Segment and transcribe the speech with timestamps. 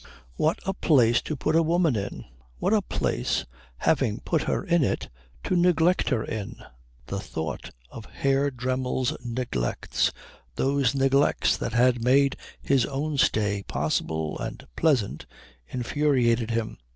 [0.33, 2.25] What a place to put a woman in!
[2.57, 3.45] What a place,
[3.77, 5.09] having put her in it,
[5.43, 6.55] to neglect her in!
[7.05, 10.11] The thought of Herr Dremmel's neglects,
[10.55, 15.27] those neglects that had made his own stay possible and pleasant,
[15.67, 16.79] infuriated him.